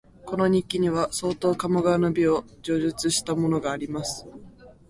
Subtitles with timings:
[0.25, 4.25] この日記には、相当鴨川の美を叙述したものがあります